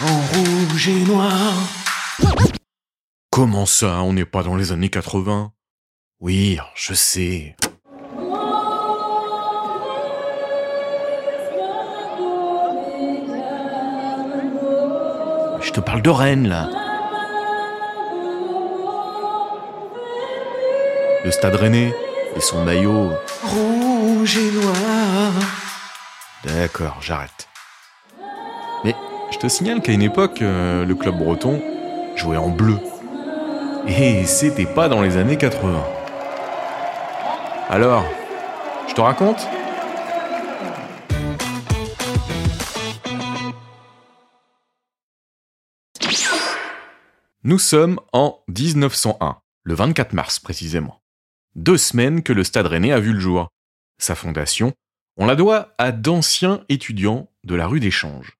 en 0.00 0.20
rouge 0.20 0.88
et 0.88 1.04
noir. 1.04 1.54
Comment 3.30 3.66
ça, 3.66 4.00
on 4.02 4.12
n'est 4.12 4.24
pas 4.24 4.42
dans 4.42 4.56
les 4.56 4.72
années 4.72 4.90
80 4.90 5.52
Oui, 6.20 6.58
je 6.74 6.94
sais. 6.94 7.56
Je 15.60 15.72
te 15.72 15.80
parle 15.80 16.02
de 16.02 16.10
Rennes, 16.10 16.48
là. 16.48 16.68
Le 21.24 21.30
stade 21.32 21.56
rennais 21.56 21.92
et 22.36 22.40
son 22.40 22.64
maillot. 22.64 23.10
Rouge 23.42 24.36
et 24.38 24.50
noir. 24.52 25.32
D'accord, 26.44 26.98
j'arrête. 27.00 27.48
Mais 28.84 28.94
je 29.30 29.38
te 29.38 29.48
signale 29.48 29.82
qu'à 29.82 29.92
une 29.92 30.02
époque, 30.02 30.42
euh, 30.42 30.84
le 30.84 30.94
club 30.94 31.18
breton 31.18 31.62
jouait 32.16 32.36
en 32.36 32.48
bleu. 32.48 32.78
Et 33.86 34.24
c'était 34.24 34.66
pas 34.66 34.88
dans 34.88 35.02
les 35.02 35.16
années 35.16 35.36
80. 35.36 35.84
Alors, 37.70 38.04
je 38.88 38.94
te 38.94 39.00
raconte? 39.00 39.46
Nous 47.44 47.58
sommes 47.58 47.98
en 48.12 48.40
1901, 48.48 49.38
le 49.62 49.74
24 49.74 50.12
mars 50.12 50.38
précisément. 50.38 51.00
Deux 51.54 51.78
semaines 51.78 52.22
que 52.22 52.32
le 52.32 52.44
Stade 52.44 52.66
Rennais 52.66 52.92
a 52.92 53.00
vu 53.00 53.12
le 53.12 53.20
jour. 53.20 53.48
Sa 53.98 54.14
fondation, 54.14 54.72
on 55.16 55.26
la 55.26 55.34
doit 55.34 55.74
à 55.78 55.92
d'anciens 55.92 56.64
étudiants 56.68 57.30
de 57.44 57.54
la 57.54 57.66
rue 57.66 57.80
d'Échange. 57.80 58.38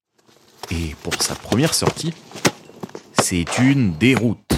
Et 0.71 0.95
pour 1.03 1.15
sa 1.23 1.35
première 1.35 1.73
sortie, 1.73 2.13
c'est 3.19 3.59
une 3.59 3.97
déroute. 3.97 4.53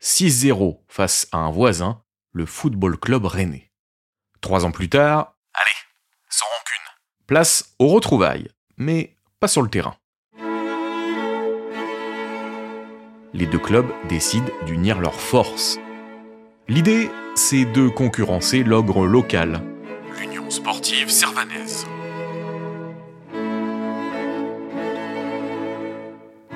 6-0 0.00 0.80
face 0.88 1.26
à 1.32 1.38
un 1.38 1.50
voisin, 1.50 2.02
le 2.32 2.46
Football 2.46 2.98
Club 2.98 3.26
Rennais. 3.26 3.70
Trois 4.40 4.64
ans 4.64 4.70
plus 4.70 4.88
tard, 4.88 5.36
allez, 5.54 5.70
sans 6.28 6.46
rancune. 6.46 7.26
Place 7.26 7.74
aux 7.78 7.88
retrouvailles, 7.88 8.48
mais 8.76 9.16
pas 9.38 9.48
sur 9.48 9.62
le 9.62 9.68
terrain. 9.68 9.96
Les 13.34 13.46
deux 13.46 13.58
clubs 13.58 13.90
décident 14.08 14.50
d'unir 14.66 14.98
leurs 14.98 15.20
forces. 15.20 15.78
L'idée, 16.68 17.10
c'est 17.34 17.64
de 17.64 17.88
concurrencer 17.88 18.62
l'ogre 18.62 19.06
local, 19.06 19.62
l'Union 20.18 20.50
sportive 20.50 21.10
servanaise. 21.10 21.86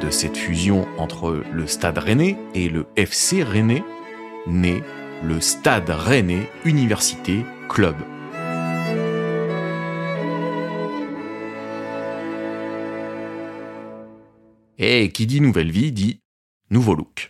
De 0.00 0.10
cette 0.10 0.36
fusion 0.36 0.86
entre 0.98 1.42
le 1.50 1.66
Stade 1.66 1.96
Rennais 1.96 2.36
et 2.54 2.68
le 2.68 2.86
FC 2.96 3.42
Rennais, 3.42 3.82
naît 4.46 4.82
le 5.22 5.40
Stade 5.40 5.88
Rennais 5.88 6.50
Université 6.66 7.46
Club. 7.70 7.96
Et 14.76 15.10
qui 15.12 15.26
dit 15.26 15.40
nouvelle 15.40 15.70
vie 15.70 15.92
dit 15.92 16.20
nouveau 16.68 16.94
look. 16.94 17.28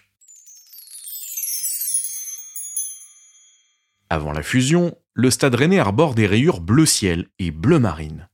Avant 4.10 4.32
la 4.32 4.42
fusion, 4.42 4.98
le 5.14 5.30
Stade 5.30 5.54
Rennais 5.54 5.78
arbore 5.78 6.16
des 6.16 6.26
rayures 6.26 6.60
bleu 6.60 6.84
ciel 6.84 7.28
et 7.38 7.52
bleu 7.52 7.78
marine. 7.78 8.28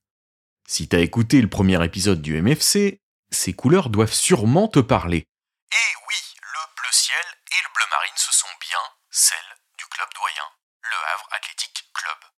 Si 0.66 0.88
t'as 0.88 1.00
écouté 1.00 1.42
le 1.42 1.48
premier 1.48 1.84
épisode 1.84 2.22
du 2.22 2.40
MFC, 2.40 3.01
ces 3.32 3.52
couleurs 3.52 3.88
doivent 3.88 4.12
sûrement 4.12 4.68
te 4.68 4.78
parler. 4.78 5.18
Et 5.18 5.92
oui, 6.08 6.16
le 6.36 6.74
bleu 6.76 6.92
ciel 6.92 7.24
et 7.50 7.62
le 7.62 7.74
bleu 7.74 7.84
marine, 7.90 8.16
ce 8.16 8.32
sont 8.32 8.54
bien 8.60 8.78
celles 9.10 9.38
du 9.78 9.84
club 9.86 10.08
doyen, 10.14 10.44
le 10.82 10.96
Havre 11.14 11.28
Athletic 11.36 11.90
Club. 11.94 12.30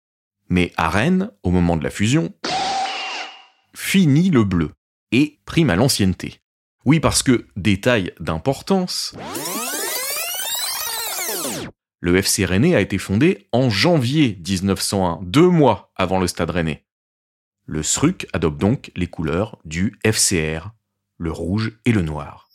Mais 0.49 0.71
à 0.77 0.89
Rennes, 0.89 1.31
au 1.43 1.51
moment 1.51 1.77
de 1.77 1.83
la 1.83 1.89
fusion, 1.89 2.33
fini 3.75 4.29
le 4.29 4.43
bleu 4.43 4.71
et 5.11 5.39
prime 5.45 5.69
à 5.69 5.75
l'ancienneté. 5.75 6.41
Oui, 6.85 6.99
parce 6.99 7.23
que, 7.23 7.47
détail 7.55 8.13
d'importance, 8.19 9.15
le 11.99 12.17
FC 12.17 12.43
Rennais 12.43 12.75
a 12.75 12.81
été 12.81 12.97
fondé 12.97 13.47
en 13.53 13.69
janvier 13.69 14.37
1901, 14.45 15.19
deux 15.21 15.47
mois 15.47 15.93
avant 15.95 16.19
le 16.19 16.27
Stade 16.27 16.49
Rennais. 16.49 16.85
Le 17.65 17.81
SRUC 17.81 18.27
adopte 18.33 18.57
donc 18.57 18.91
les 18.97 19.07
couleurs 19.07 19.57
du 19.63 19.97
FCR, 20.03 20.71
le 21.23 21.31
rouge 21.31 21.72
et 21.85 21.91
le 21.91 22.01
noir. 22.01 22.50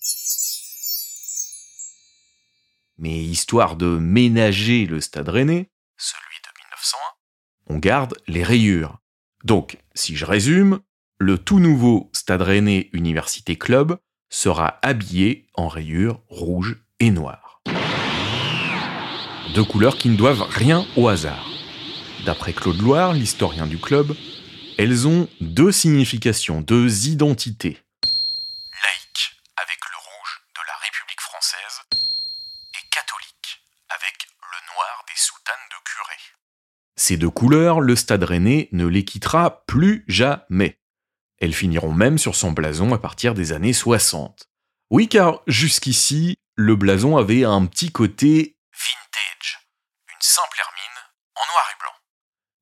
Mais 2.99 3.19
histoire 3.19 3.77
de 3.77 3.87
ménager 3.87 4.87
le 4.87 5.01
Stade 5.01 5.29
Rennais, 5.29 5.71
celui 5.97 6.37
de 6.45 6.51
1901, 7.69 7.75
on 7.75 7.79
garde 7.79 8.15
les 8.27 8.45
rayures. 8.45 8.99
Donc, 9.45 9.79
si 9.95 10.17
je 10.17 10.25
résume, 10.25 10.81
le 11.19 11.39
tout 11.39 11.61
nouveau 11.61 12.11
Stade 12.12 12.43
Rennais 12.43 12.91
Université 12.93 13.56
Club 13.56 13.99
sera 14.29 14.79
habillé 14.83 15.49
en 15.55 15.69
rayures 15.69 16.21
rouge 16.29 16.77
et 17.00 17.11
noir. 17.11 17.62
Deux 19.55 19.65
couleurs 19.65 19.97
qui 19.97 20.11
ne 20.11 20.17
doivent 20.17 20.43
rien 20.43 20.87
au 20.97 21.09
hasard. 21.09 21.49
D'après 22.27 22.53
Claude 22.53 22.83
Loire, 22.83 23.15
l'historien 23.15 23.67
du 23.67 23.79
club, 23.79 24.15
elles 24.77 25.09
ont 25.09 25.29
deux 25.41 25.73
significations, 25.73 26.61
deux 26.61 27.09
identités. 27.09 27.79
Laïque, 28.85 29.33
avec 29.56 29.81
le 29.91 29.97
rouge 29.97 30.43
de 30.55 30.62
la 30.67 30.77
République 30.77 31.21
française, 31.21 31.83
et 32.75 32.85
catholique, 32.91 33.62
avec 33.89 34.29
le 34.39 34.59
noir 34.73 35.05
des 35.09 35.17
soutanes 35.17 35.69
de 35.71 35.79
curé. 35.85 36.19
Ces 37.09 37.17
deux 37.17 37.31
couleurs, 37.31 37.81
le 37.81 37.97
stade 37.97 38.23
rennais 38.23 38.69
ne 38.73 38.85
les 38.85 39.03
quittera 39.03 39.65
plus 39.65 40.05
jamais. 40.09 40.79
Elles 41.41 41.55
finiront 41.55 41.95
même 41.95 42.19
sur 42.19 42.35
son 42.35 42.53
blason 42.53 42.93
à 42.93 42.99
partir 42.99 43.33
des 43.33 43.53
années 43.53 43.73
60. 43.73 44.47
Oui, 44.91 45.09
car 45.09 45.41
jusqu'ici, 45.47 46.37
le 46.55 46.77
blason 46.77 47.17
avait 47.17 47.45
un 47.45 47.65
petit 47.65 47.91
côté 47.91 48.59
vintage, 48.75 49.71
une 50.11 50.21
simple 50.21 50.59
hermine 50.59 50.99
en 51.35 51.41
noir 51.51 51.65
et 51.71 51.81
blanc. 51.81 51.93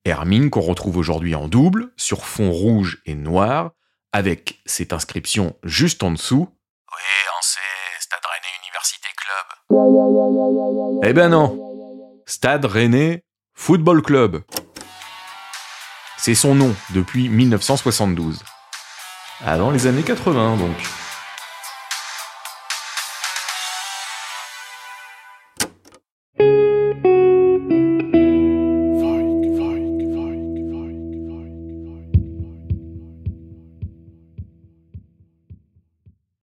Hermine 0.05 0.49
qu'on 0.51 0.61
retrouve 0.61 0.97
aujourd'hui 0.97 1.35
en 1.35 1.49
double, 1.49 1.93
sur 1.97 2.25
fond 2.25 2.53
rouge 2.53 3.03
et 3.05 3.17
noir, 3.17 3.73
avec 4.13 4.61
cette 4.65 4.93
inscription 4.93 5.57
juste 5.65 6.05
en 6.05 6.13
dessous. 6.13 6.49
Oui, 6.93 7.03
on 7.37 7.43
sait, 7.43 7.59
Stade 7.99 8.21
Rennais 8.23 8.55
Université 8.63 9.09
Club. 9.17 11.03
Eh 11.03 11.13
ben 11.13 11.31
non, 11.31 12.23
Stade 12.27 12.65
Rennais 12.65 13.26
Football 13.59 14.03
Club. 14.03 14.43
C'est 16.19 16.35
son 16.35 16.55
nom 16.55 16.73
depuis 16.91 17.29
1972. 17.29 18.45
Avant 19.45 19.71
les 19.71 19.87
années 19.87 20.03
80 20.03 20.59
donc. 20.59 20.77